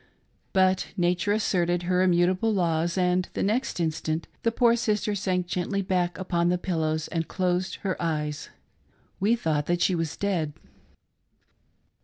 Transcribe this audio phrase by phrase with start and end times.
[0.51, 5.83] But nature asserted her immutable laws and the next instant the poor sister sank gently
[5.83, 8.49] back upon the pillows and closed her eyes.
[9.19, 10.53] We thought that she was dead.